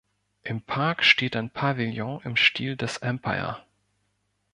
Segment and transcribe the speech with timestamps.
[0.41, 3.63] Im Park steht ein Pavillon im Stil des Empire.